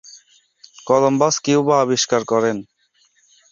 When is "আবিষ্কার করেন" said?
1.81-2.57